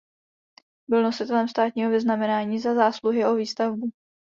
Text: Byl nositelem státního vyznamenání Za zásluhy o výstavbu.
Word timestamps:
Byl 0.89 1.03
nositelem 1.03 1.47
státního 1.47 1.91
vyznamenání 1.91 2.59
Za 2.59 2.75
zásluhy 2.75 3.25
o 3.25 3.35
výstavbu. 3.35 3.89